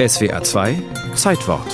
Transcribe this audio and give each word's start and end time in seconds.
SWA 0.00 0.44
2 0.44 0.80
Zeitwort 1.16 1.66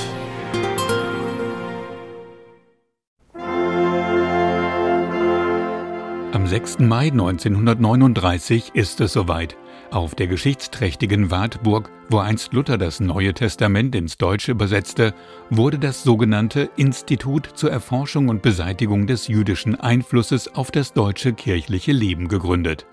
Am 6.32 6.46
6. 6.46 6.78
Mai 6.78 7.08
1939 7.08 8.70
ist 8.72 9.02
es 9.02 9.12
soweit. 9.12 9.58
Auf 9.90 10.14
der 10.14 10.26
geschichtsträchtigen 10.26 11.30
Wartburg, 11.30 11.90
wo 12.08 12.18
einst 12.18 12.52
Luther 12.52 12.78
das 12.78 13.00
Neue 13.00 13.32
Testament 13.32 13.94
ins 13.94 14.18
Deutsche 14.18 14.52
übersetzte, 14.52 15.14
wurde 15.50 15.78
das 15.78 16.02
sogenannte 16.02 16.68
Institut 16.76 17.48
zur 17.54 17.70
Erforschung 17.70 18.28
und 18.28 18.42
Beseitigung 18.42 19.06
des 19.06 19.28
jüdischen 19.28 19.78
Einflusses 19.78 20.54
auf 20.54 20.70
das 20.70 20.92
deutsche 20.92 21.32
kirchliche 21.32 21.92
Leben 21.92 22.28
gegründet. 22.28 22.86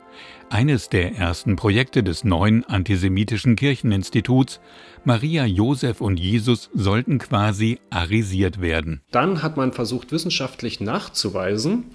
Eines 0.49 0.89
der 0.89 1.15
ersten 1.15 1.55
Projekte 1.55 2.03
des 2.03 2.25
neuen 2.25 2.65
antisemitischen 2.65 3.55
Kircheninstituts, 3.55 4.59
Maria, 5.05 5.45
Josef 5.45 6.01
und 6.01 6.19
Jesus 6.19 6.69
sollten 6.73 7.19
quasi 7.19 7.79
arisiert 7.89 8.59
werden. 8.59 9.01
Dann 9.11 9.43
hat 9.43 9.55
man 9.55 9.71
versucht, 9.71 10.11
wissenschaftlich 10.11 10.81
nachzuweisen, 10.81 11.85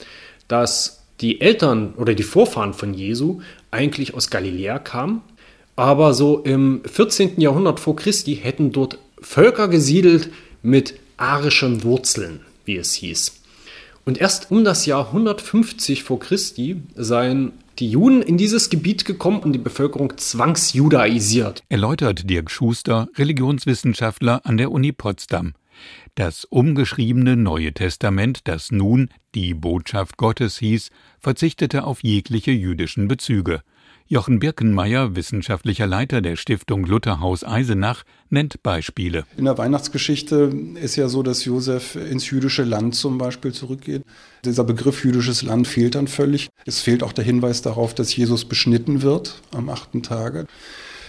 dass 0.49 1.05
die 1.20 1.41
Eltern 1.41 1.95
oder 1.97 2.15
die 2.15 2.23
Vorfahren 2.23 2.75
von 2.75 2.95
Jesu 2.95 3.41
eigentlich 3.70 4.15
aus 4.15 4.30
Galiläa 4.30 4.79
kamen, 4.79 5.23
aber 5.77 6.15
so 6.15 6.38
im 6.38 6.83
14. 6.84 7.41
Jahrhundert 7.41 7.80
vor 7.80 7.97
Christi 7.97 8.37
hätten 8.37 8.73
dort 8.73 8.98
Völker 9.21 9.69
gesiedelt 9.69 10.30
mit 10.62 10.95
arischen 11.16 11.83
Wurzeln, 11.83 12.41
wie 12.65 12.77
es 12.77 12.95
hieß. 12.95 13.41
Und 14.05 14.19
erst 14.19 14.51
um 14.51 14.65
das 14.65 14.87
Jahr 14.87 15.09
150 15.09 16.05
vor 16.05 16.21
Christi 16.21 16.77
seien 16.95 17.52
die 17.79 17.91
Juden 17.91 18.23
in 18.23 18.38
dieses 18.38 18.71
Gebiet 18.71 19.05
gekommen 19.05 19.41
und 19.41 19.52
die 19.52 19.59
Bevölkerung 19.59 20.16
zwangsjudaisiert. 20.16 21.62
Erläutert 21.69 22.30
Dirk 22.30 22.51
Schuster, 22.51 23.09
Religionswissenschaftler 23.16 24.41
an 24.45 24.57
der 24.57 24.71
Uni 24.71 24.93
Potsdam. 24.93 25.55
Das 26.15 26.45
umgeschriebene 26.45 27.37
Neue 27.37 27.73
Testament, 27.73 28.41
das 28.45 28.71
nun 28.71 29.10
die 29.35 29.55
Botschaft 29.55 30.16
Gottes 30.16 30.59
hieß, 30.59 30.91
verzichtete 31.19 31.85
auf 31.85 32.02
jegliche 32.02 32.52
jüdischen 32.52 33.09
Bezüge. 33.09 33.63
Jochen 34.09 34.38
Birkenmeier, 34.38 35.16
wissenschaftlicher 35.16 35.88
Leiter 35.88 36.21
der 36.21 36.37
Stiftung 36.37 36.87
Lutherhaus 36.87 37.43
Eisenach, 37.43 38.04
nennt 38.30 38.63
Beispiele. 38.63 39.24
In 39.37 39.47
der 39.47 39.59
Weihnachtsgeschichte 39.59 40.52
ist 40.80 40.95
ja 40.95 41.09
so, 41.09 41.24
dass 41.24 41.45
Josef 41.45 41.97
ins 41.97 42.30
jüdische 42.30 42.63
Land 42.63 42.95
zum 42.95 43.19
Beispiel 43.19 43.52
zurückgeht. 43.52 44.04
Dieser 44.45 44.63
Begriff 44.63 45.04
jüdisches 45.04 45.43
Land 45.43 45.66
fehlt 45.66 45.97
dann 45.97 46.07
völlig. 46.07 46.49
Es 46.66 46.80
fehlt 46.80 47.02
auch 47.02 47.13
der 47.13 47.24
Hinweis 47.24 47.63
darauf, 47.63 47.95
dass 47.95 48.15
Jesus 48.15 48.45
beschnitten 48.45 49.02
wird 49.02 49.43
am 49.51 49.69
achten 49.69 50.04
Tage. 50.04 50.47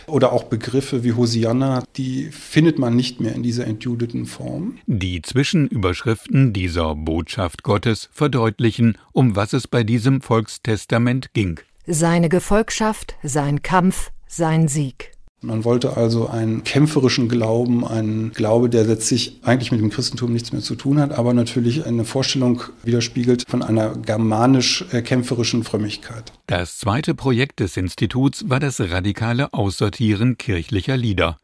Oder 0.08 0.32
auch 0.32 0.46
Begriffe 0.46 1.04
wie 1.04 1.14
Hosianna, 1.14 1.84
die 1.98 2.30
findet 2.32 2.80
man 2.80 2.96
nicht 2.96 3.20
mehr 3.20 3.36
in 3.36 3.44
dieser 3.44 3.68
entjudeten 3.68 4.26
Form. 4.26 4.78
Die 4.88 5.22
Zwischenüberschriften 5.22 6.54
dieser 6.54 6.96
Botschaft 6.96 7.64
Gottes 7.64 8.10
verdeutlichen, 8.14 8.98
um 9.12 9.36
was 9.36 9.52
es 9.52 9.68
bei 9.68 9.84
diesem 9.84 10.22
Volkstestament 10.22 11.34
ging. 11.34 11.60
Seine 11.86 12.30
Gefolgschaft, 12.30 13.16
sein 13.22 13.62
Kampf, 13.62 14.12
sein 14.28 14.70
Sieg. 14.70 15.17
Man 15.42 15.64
wollte 15.66 15.96
also 15.96 16.28
einen 16.28 16.64
kämpferischen 16.64 17.30
Glauben, 17.30 17.86
einen 17.86 18.32
Glaube, 18.32 18.70
der 18.70 18.86
letztlich 18.86 19.40
eigentlich 19.44 19.72
mit 19.72 19.80
dem 19.80 19.92
Christentum 19.92 20.34
nichts 20.34 20.52
mehr 20.52 20.64
zu 20.64 20.74
tun 20.74 21.00
hat, 21.00 21.12
aber 21.12 21.36
natürlich 21.36 21.86
eine 21.86 22.06
Vorstellung 22.06 22.64
widerspiegelt 22.84 23.44
von 23.48 23.62
einer 23.62 23.96
germanisch-kämpferischen 23.96 25.64
Frömmigkeit. 25.64 26.34
Das 26.48 26.80
zweite 26.80 27.14
Projekt 27.14 27.60
des 27.60 27.78
Instituts 27.78 28.50
war 28.50 28.60
das 28.60 28.80
radikale 28.80 29.54
Aussortieren 29.54 30.40
kirchlicher 30.40 30.98
Lieder. 30.98 31.38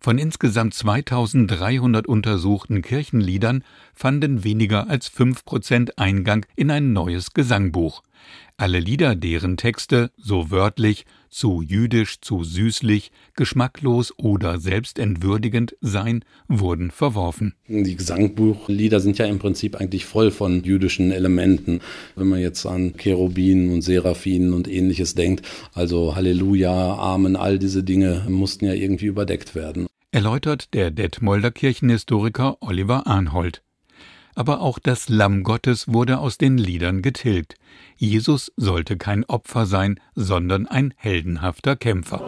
Von 0.00 0.16
insgesamt 0.16 0.72
2300 0.72 2.06
untersuchten 2.06 2.80
Kirchenliedern 2.80 3.62
fanden 3.94 4.42
weniger 4.42 4.88
als 4.88 5.10
5% 5.12 5.98
Eingang 5.98 6.46
in 6.56 6.70
ein 6.70 6.94
neues 6.94 7.34
Gesangbuch. 7.34 8.02
Alle 8.56 8.78
Lieder, 8.78 9.16
deren 9.16 9.56
Texte, 9.56 10.12
so 10.16 10.52
wörtlich, 10.52 11.06
zu 11.28 11.60
jüdisch, 11.60 12.20
zu 12.20 12.44
süßlich, 12.44 13.10
geschmacklos 13.34 14.14
oder 14.16 14.60
selbstentwürdigend 14.60 15.76
seien, 15.80 16.24
wurden 16.46 16.92
verworfen. 16.92 17.54
Die 17.66 17.96
Gesangbuchlieder 17.96 19.00
sind 19.00 19.18
ja 19.18 19.26
im 19.26 19.40
Prinzip 19.40 19.74
eigentlich 19.74 20.04
voll 20.04 20.30
von 20.30 20.62
jüdischen 20.62 21.10
Elementen. 21.10 21.80
Wenn 22.14 22.28
man 22.28 22.38
jetzt 22.38 22.64
an 22.64 22.94
Cherubinen 22.96 23.72
und 23.72 23.82
Seraphinen 23.82 24.52
und 24.52 24.68
ähnliches 24.68 25.16
denkt, 25.16 25.44
also 25.72 26.14
Halleluja, 26.14 26.94
Amen, 26.94 27.34
all 27.34 27.58
diese 27.58 27.82
Dinge 27.82 28.24
mussten 28.28 28.66
ja 28.66 28.72
irgendwie 28.72 29.06
überdeckt 29.06 29.56
werden. 29.56 29.88
Erläutert 30.12 30.72
der 30.74 30.92
Detmolder 30.92 31.50
Kirchenhistoriker 31.50 32.58
Oliver 32.60 33.08
Arnhold 33.08 33.64
aber 34.34 34.60
auch 34.60 34.78
das 34.78 35.08
Lamm 35.08 35.42
Gottes 35.42 35.88
wurde 35.88 36.18
aus 36.18 36.38
den 36.38 36.58
Liedern 36.58 37.02
getilgt. 37.02 37.54
Jesus 37.96 38.52
sollte 38.56 38.96
kein 38.96 39.24
Opfer 39.24 39.66
sein, 39.66 40.00
sondern 40.14 40.66
ein 40.66 40.94
heldenhafter 40.96 41.76
Kämpfer. 41.76 42.20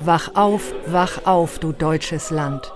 Wach 0.00 0.34
auf, 0.34 0.74
wach 0.86 1.26
auf, 1.26 1.58
du 1.58 1.72
deutsches 1.72 2.30
Land. 2.30 2.72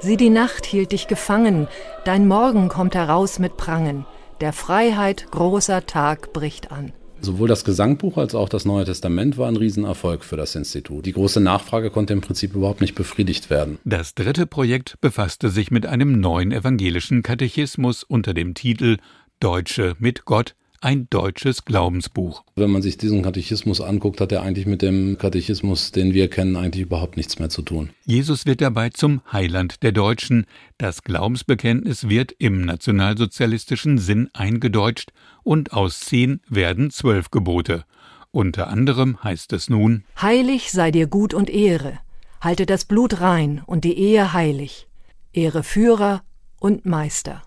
Sieh, 0.00 0.16
die 0.16 0.30
Nacht 0.30 0.66
hielt 0.66 0.92
dich 0.92 1.06
gefangen, 1.06 1.68
dein 2.04 2.26
Morgen 2.26 2.68
kommt 2.68 2.94
heraus 2.96 3.38
mit 3.38 3.56
Prangen, 3.56 4.04
der 4.40 4.52
Freiheit 4.52 5.30
großer 5.30 5.86
Tag 5.86 6.32
bricht 6.32 6.72
an. 6.72 6.92
Sowohl 7.24 7.48
das 7.48 7.64
Gesangbuch 7.64 8.18
als 8.18 8.34
auch 8.34 8.50
das 8.50 8.66
Neue 8.66 8.84
Testament 8.84 9.38
war 9.38 9.48
ein 9.48 9.56
Riesenerfolg 9.56 10.24
für 10.24 10.36
das 10.36 10.54
Institut. 10.54 11.06
Die 11.06 11.12
große 11.12 11.40
Nachfrage 11.40 11.90
konnte 11.90 12.12
im 12.12 12.20
Prinzip 12.20 12.54
überhaupt 12.54 12.82
nicht 12.82 12.94
befriedigt 12.94 13.48
werden. 13.48 13.78
Das 13.84 14.14
dritte 14.14 14.46
Projekt 14.46 15.00
befasste 15.00 15.48
sich 15.48 15.70
mit 15.70 15.86
einem 15.86 16.20
neuen 16.20 16.52
evangelischen 16.52 17.22
Katechismus 17.22 18.02
unter 18.02 18.34
dem 18.34 18.52
Titel 18.52 18.98
Deutsche 19.40 19.96
mit 19.98 20.26
Gott, 20.26 20.54
ein 20.84 21.08
deutsches 21.08 21.64
Glaubensbuch. 21.64 22.44
Wenn 22.56 22.70
man 22.70 22.82
sich 22.82 22.98
diesen 22.98 23.22
Katechismus 23.22 23.80
anguckt, 23.80 24.20
hat 24.20 24.32
er 24.32 24.42
eigentlich 24.42 24.66
mit 24.66 24.82
dem 24.82 25.16
Katechismus, 25.16 25.92
den 25.92 26.12
wir 26.12 26.28
kennen, 26.28 26.56
eigentlich 26.56 26.84
überhaupt 26.84 27.16
nichts 27.16 27.38
mehr 27.38 27.48
zu 27.48 27.62
tun. 27.62 27.90
Jesus 28.04 28.44
wird 28.44 28.60
dabei 28.60 28.90
zum 28.90 29.22
Heiland 29.32 29.82
der 29.82 29.92
Deutschen. 29.92 30.46
Das 30.76 31.02
Glaubensbekenntnis 31.02 32.10
wird 32.10 32.32
im 32.32 32.60
nationalsozialistischen 32.60 33.96
Sinn 33.96 34.28
eingedeutscht 34.34 35.12
und 35.42 35.72
aus 35.72 36.00
zehn 36.00 36.40
werden 36.48 36.90
zwölf 36.90 37.30
Gebote. 37.30 37.84
Unter 38.30 38.68
anderem 38.68 39.22
heißt 39.24 39.54
es 39.54 39.70
nun 39.70 40.04
Heilig 40.20 40.70
sei 40.70 40.90
dir 40.90 41.06
Gut 41.06 41.32
und 41.32 41.48
Ehre, 41.48 41.98
halte 42.42 42.66
das 42.66 42.84
Blut 42.84 43.22
rein 43.22 43.62
und 43.64 43.84
die 43.84 43.96
Ehe 43.96 44.34
heilig, 44.34 44.86
ehre 45.32 45.62
Führer 45.62 46.22
und 46.60 46.84
Meister. 46.84 47.42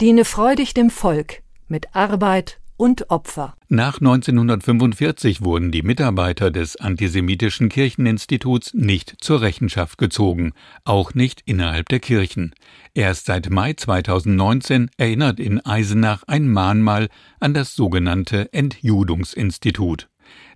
Diene 0.00 0.24
freudig 0.24 0.72
dem 0.72 0.88
Volk 0.88 1.42
mit 1.66 1.94
Arbeit 1.94 2.60
und 2.78 3.10
Opfer. 3.10 3.54
Nach 3.68 3.98
1945 3.98 5.42
wurden 5.42 5.70
die 5.70 5.82
Mitarbeiter 5.82 6.50
des 6.50 6.76
antisemitischen 6.76 7.68
Kircheninstituts 7.68 8.72
nicht 8.72 9.16
zur 9.20 9.42
Rechenschaft 9.42 9.98
gezogen, 9.98 10.52
auch 10.84 11.12
nicht 11.12 11.42
innerhalb 11.44 11.90
der 11.90 12.00
Kirchen. 12.00 12.54
Erst 12.94 13.26
seit 13.26 13.50
Mai 13.50 13.74
2019 13.74 14.90
erinnert 14.96 15.38
in 15.40 15.60
Eisenach 15.60 16.22
ein 16.26 16.48
Mahnmal 16.48 17.08
an 17.40 17.52
das 17.52 17.74
sogenannte 17.74 18.50
Entjudungsinstitut. 18.54 20.08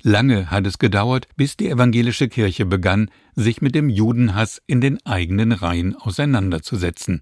Lange 0.02 0.50
hat 0.50 0.66
es 0.66 0.78
gedauert, 0.78 1.28
bis 1.36 1.56
die 1.56 1.68
evangelische 1.68 2.28
Kirche 2.28 2.66
begann, 2.66 3.10
sich 3.34 3.62
mit 3.62 3.74
dem 3.74 3.88
Judenhass 3.88 4.60
in 4.66 4.80
den 4.80 5.04
eigenen 5.06 5.52
Reihen 5.52 5.94
auseinanderzusetzen. 5.96 7.20